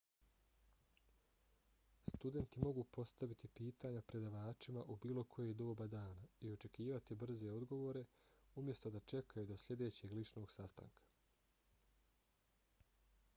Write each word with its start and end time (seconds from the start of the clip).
studenti 2.11 2.61
mogu 2.63 2.85
postaviti 2.97 3.49
pitanja 3.59 4.01
predavačima 4.13 4.83
u 4.95 4.97
bilo 5.05 5.25
koje 5.35 5.53
doba 5.61 5.87
dana 5.95 6.27
i 6.47 6.51
očekivati 6.57 7.19
brze 7.27 7.51
odgovore 7.59 8.03
umjesto 8.63 8.93
da 8.99 9.03
čekaju 9.15 9.51
do 9.55 9.59
sljedećeg 9.67 10.17
ličnog 10.21 10.51
sastanka 10.59 11.09